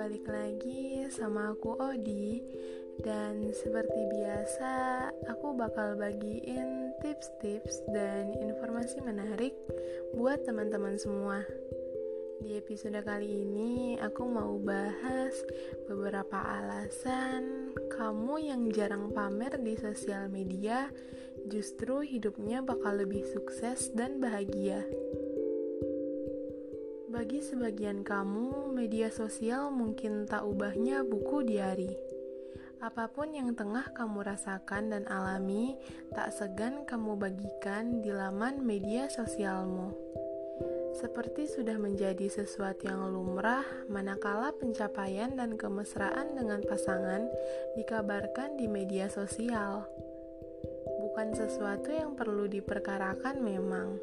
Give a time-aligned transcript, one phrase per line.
[0.00, 2.40] balik lagi sama aku Odi.
[3.04, 4.72] Dan seperti biasa
[5.28, 9.52] aku bakal bagiin tips-tips dan informasi menarik
[10.16, 11.44] buat teman-teman semua.
[12.40, 15.36] Di episode kali ini aku mau bahas
[15.84, 20.88] beberapa alasan kamu yang jarang pamer di sosial media
[21.52, 24.80] justru hidupnya bakal lebih sukses dan bahagia
[27.20, 31.92] bagi sebagian kamu, media sosial mungkin tak ubahnya buku diari.
[32.80, 35.76] Apa pun yang tengah kamu rasakan dan alami,
[36.16, 39.92] tak segan kamu bagikan di laman media sosialmu.
[40.96, 47.28] Seperti sudah menjadi sesuatu yang lumrah, manakala pencapaian dan kemesraan dengan pasangan
[47.76, 49.84] dikabarkan di media sosial.
[51.04, 54.00] Bukan sesuatu yang perlu diperkarakan memang.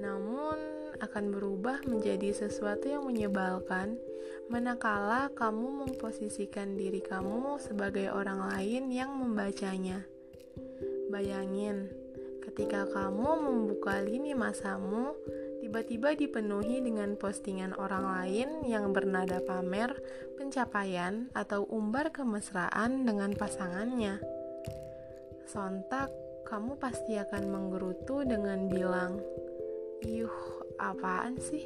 [0.00, 3.98] Namun, akan berubah menjadi sesuatu yang menyebalkan
[4.46, 10.06] manakala kamu memposisikan diri kamu sebagai orang lain yang membacanya.
[11.10, 11.90] Bayangin,
[12.46, 15.18] ketika kamu membuka lini masamu,
[15.60, 19.92] tiba-tiba dipenuhi dengan postingan orang lain yang bernada pamer,
[20.38, 24.22] pencapaian, atau umbar kemesraan dengan pasangannya.
[25.50, 26.08] Sontak,
[26.48, 29.20] kamu pasti akan menggerutu dengan bilang,
[30.04, 31.64] "Yuh, apaan sih?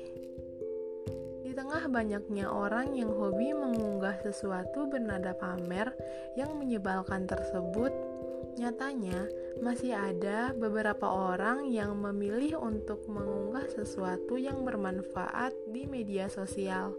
[1.47, 5.95] Di tengah banyaknya orang yang hobi mengunggah sesuatu bernada pamer
[6.35, 7.95] yang menyebalkan tersebut,
[8.57, 9.31] nyatanya
[9.63, 16.97] masih ada beberapa orang yang memilih untuk mengunggah sesuatu yang bermanfaat di media sosial.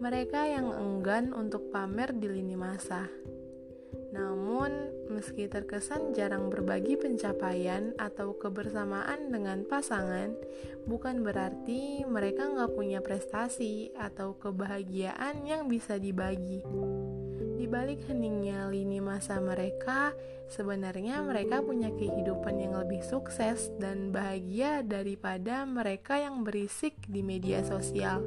[0.00, 3.19] Mereka yang enggan untuk pamer di lini masa.
[4.10, 10.34] Namun, meski terkesan jarang berbagi pencapaian atau kebersamaan dengan pasangan,
[10.86, 16.66] bukan berarti mereka nggak punya prestasi atau kebahagiaan yang bisa dibagi.
[17.60, 20.10] Di balik heningnya lini masa mereka,
[20.50, 27.62] sebenarnya mereka punya kehidupan yang lebih sukses dan bahagia daripada mereka yang berisik di media
[27.62, 28.24] sosial.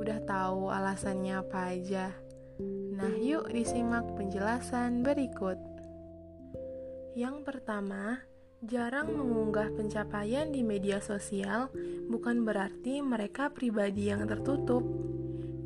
[0.00, 2.25] Udah tahu alasannya apa aja?
[2.96, 5.60] Nah, yuk disimak penjelasan berikut.
[7.12, 8.24] Yang pertama,
[8.64, 11.68] jarang mengunggah pencapaian di media sosial
[12.08, 14.80] bukan berarti mereka pribadi yang tertutup.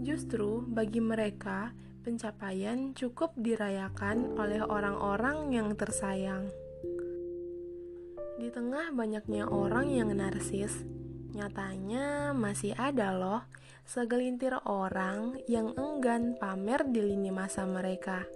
[0.02, 1.70] Justru bagi mereka,
[2.02, 6.50] pencapaian cukup dirayakan oleh orang-orang yang tersayang.
[8.42, 10.82] Di tengah banyaknya orang yang narsis,
[11.30, 13.46] nyatanya masih ada loh
[13.88, 18.26] segelintir orang yang enggan pamer di lini masa mereka.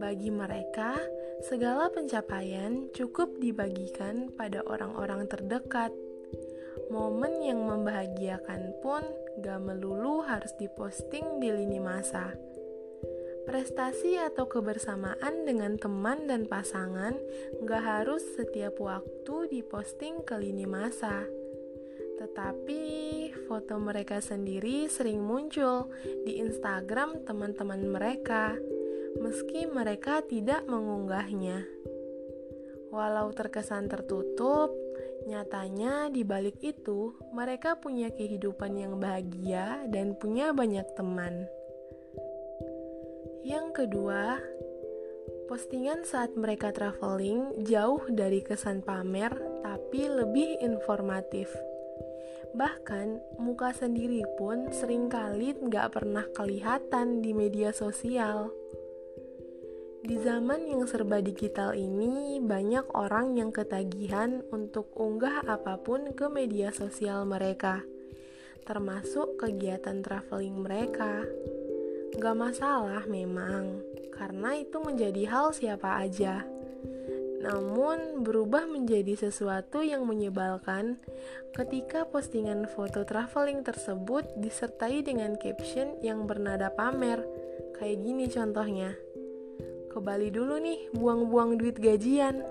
[0.00, 0.96] Bagi mereka,
[1.44, 5.92] segala pencapaian cukup dibagikan pada orang-orang terdekat.
[6.88, 9.04] Momen yang membahagiakan pun
[9.44, 12.34] gak melulu harus diposting di lini masa.
[13.44, 17.18] Prestasi atau kebersamaan dengan teman dan pasangan
[17.66, 21.26] gak harus setiap waktu diposting ke lini masa
[22.20, 22.84] tetapi
[23.48, 25.88] foto mereka sendiri sering muncul
[26.28, 28.52] di Instagram teman-teman mereka,
[29.16, 31.64] meski mereka tidak mengunggahnya.
[32.92, 34.76] Walau terkesan tertutup,
[35.24, 41.48] nyatanya di balik itu mereka punya kehidupan yang bahagia dan punya banyak teman.
[43.40, 44.36] Yang kedua,
[45.48, 49.32] postingan saat mereka traveling jauh dari kesan pamer,
[49.64, 51.48] tapi lebih informatif.
[52.50, 58.50] Bahkan, muka sendiri pun sering kali nggak pernah kelihatan di media sosial.
[60.00, 66.26] Di zaman yang serba digital ini, banyak orang yang ketagihan untuk unggah apa pun ke
[66.26, 67.84] media sosial mereka,
[68.64, 71.22] termasuk kegiatan traveling mereka.
[72.16, 76.42] Gak masalah memang, karena itu menjadi hal siapa aja
[77.40, 81.00] namun berubah menjadi sesuatu yang menyebalkan
[81.56, 87.24] ketika postingan foto traveling tersebut disertai dengan caption yang bernada pamer.
[87.80, 88.92] Kayak gini contohnya.
[89.88, 92.44] Ke Bali dulu nih, buang-buang duit gajian.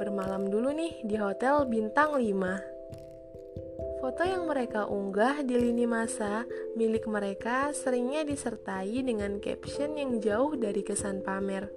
[0.00, 4.00] Bermalam dulu nih di hotel bintang 5.
[4.00, 10.56] Foto yang mereka unggah di lini masa milik mereka seringnya disertai dengan caption yang jauh
[10.56, 11.68] dari kesan pamer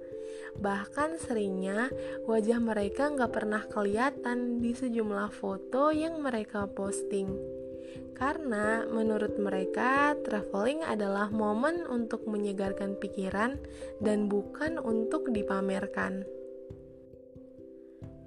[0.58, 1.90] Bahkan seringnya
[2.26, 7.54] wajah mereka nggak pernah kelihatan di sejumlah foto yang mereka posting.
[8.14, 13.58] Karena menurut mereka, traveling adalah momen untuk menyegarkan pikiran
[13.98, 16.22] dan bukan untuk dipamerkan.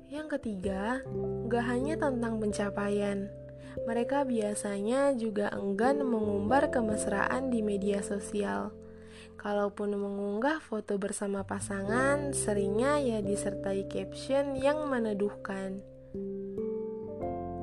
[0.08, 1.04] Yang ketiga,
[1.52, 3.28] gak hanya tentang pencapaian.
[3.88, 8.72] Mereka biasanya juga enggan mengumbar kemesraan di media sosial.
[9.38, 15.86] Kalaupun mengunggah foto bersama pasangan, seringnya ya disertai caption yang meneduhkan.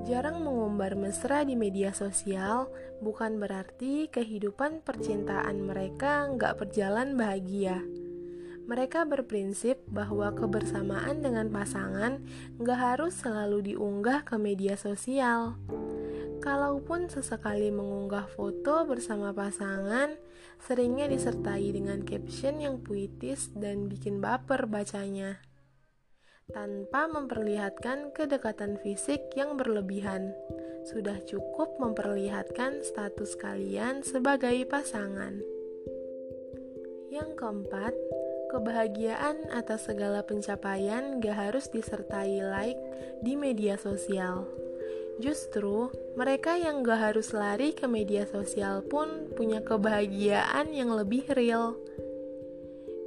[0.06, 2.71] Jarang mengumbar mesra di media sosial
[3.03, 7.82] bukan berarti kehidupan percintaan mereka nggak berjalan bahagia.
[8.65, 12.20] Mereka berprinsip bahwa kebersamaan dengan pasangan
[12.56, 15.56] nggak harus selalu diunggah ke media sosial.
[16.44, 20.12] Kalaupun sesekali mengunggah foto bersama pasangan,
[20.61, 25.41] seringnya disertai dengan caption yang puitis dan bikin baper bacanya.
[26.52, 30.37] Tanpa memperlihatkan kedekatan fisik yang berlebihan,
[30.85, 35.41] sudah cukup memperlihatkan status kalian sebagai pasangan.
[37.08, 37.96] Yang keempat,
[38.55, 42.79] Kebahagiaan atas segala pencapaian gak harus disertai like
[43.19, 44.46] di media sosial.
[45.23, 51.79] Justru, mereka yang gak harus lari ke media sosial pun punya kebahagiaan yang lebih real.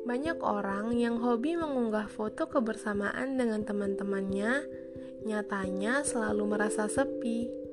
[0.07, 4.63] Banyak orang yang hobi mengunggah foto kebersamaan dengan teman-temannya,
[5.27, 7.68] nyatanya selalu merasa sepi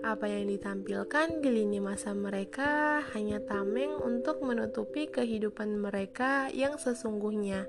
[0.00, 7.66] apa yang ditampilkan di lini masa mereka hanya tameng untuk menutupi kehidupan mereka yang sesungguhnya,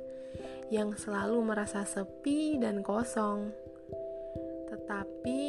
[0.69, 3.49] yang selalu merasa sepi dan kosong.
[4.69, 5.41] Tetapi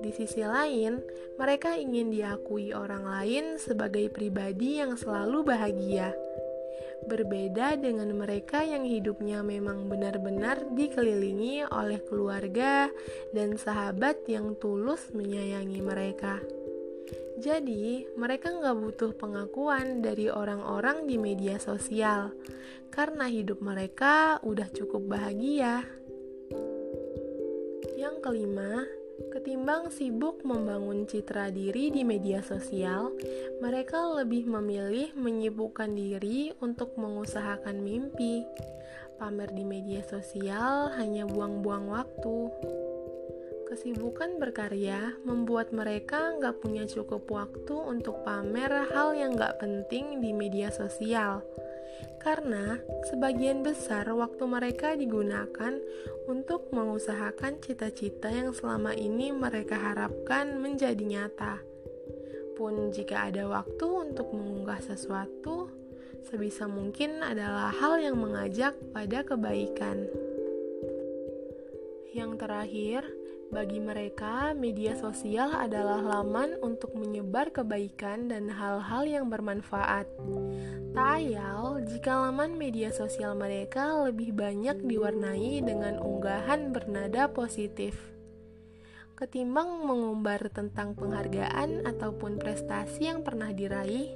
[0.00, 1.00] di sisi lain,
[1.40, 6.12] mereka ingin diakui orang lain sebagai pribadi yang selalu bahagia
[7.06, 12.90] berbeda dengan mereka yang hidupnya memang benar-benar dikelilingi oleh keluarga
[13.30, 16.42] dan sahabat yang tulus menyayangi mereka.
[17.36, 22.32] Jadi, mereka nggak butuh pengakuan dari orang-orang di media sosial
[22.88, 25.84] karena hidup mereka udah cukup bahagia.
[27.94, 33.16] Yang kelima, Ketimbang sibuk membangun citra diri di media sosial,
[33.64, 38.44] mereka lebih memilih menyibukkan diri untuk mengusahakan mimpi.
[39.16, 42.52] Pamer di media sosial hanya buang-buang waktu.
[43.66, 50.36] Kesibukan berkarya membuat mereka nggak punya cukup waktu untuk pamer hal yang nggak penting di
[50.36, 51.40] media sosial
[52.22, 55.78] karena sebagian besar waktu mereka digunakan
[56.26, 61.62] untuk mengusahakan cita-cita yang selama ini mereka harapkan menjadi nyata.
[62.58, 65.70] Pun jika ada waktu untuk mengunggah sesuatu,
[66.26, 70.08] sebisa mungkin adalah hal yang mengajak pada kebaikan.
[72.16, 73.02] Yang terakhir,
[73.50, 80.10] bagi mereka, media sosial adalah laman untuk menyebar kebaikan dan hal-hal yang bermanfaat.
[80.92, 87.94] Tak ayal jika laman media sosial mereka lebih banyak diwarnai dengan unggahan bernada positif.
[89.16, 94.12] Ketimbang mengumbar tentang penghargaan ataupun prestasi yang pernah diraih,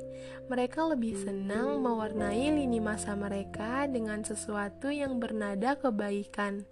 [0.53, 6.69] mereka lebih senang mewarnai lini masa mereka dengan sesuatu yang bernada kebaikan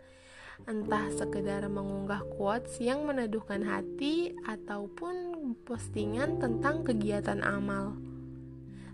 [0.67, 7.95] entah sekedar mengunggah quotes yang meneduhkan hati ataupun postingan tentang kegiatan amal.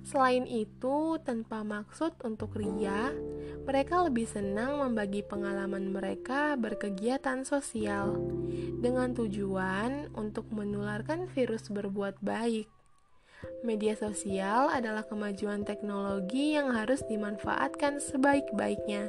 [0.04, 3.08] Selain itu, tanpa maksud untuk ria,
[3.64, 8.20] mereka lebih senang membagi pengalaman mereka berkegiatan sosial
[8.84, 12.68] dengan tujuan untuk menularkan virus berbuat baik.
[13.64, 19.08] Media sosial adalah kemajuan teknologi yang harus dimanfaatkan sebaik-baiknya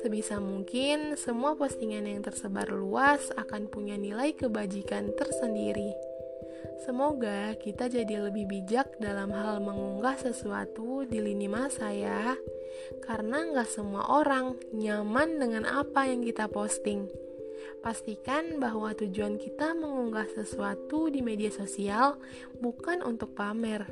[0.00, 5.92] Sebisa mungkin, semua postingan yang tersebar luas akan punya nilai kebajikan tersendiri.
[6.80, 12.32] Semoga kita jadi lebih bijak dalam hal mengunggah sesuatu di lini masa ya,
[13.04, 17.04] karena nggak semua orang nyaman dengan apa yang kita posting.
[17.84, 22.16] Pastikan bahwa tujuan kita mengunggah sesuatu di media sosial
[22.64, 23.84] bukan untuk pamer,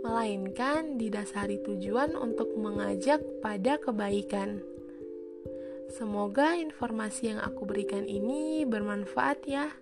[0.00, 4.71] melainkan didasari tujuan untuk mengajak pada kebaikan.
[5.90, 9.72] Semoga informasi yang aku berikan ini bermanfaat ya.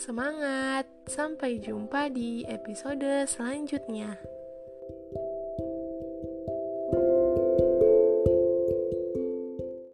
[0.00, 4.16] Semangat, sampai jumpa di episode selanjutnya.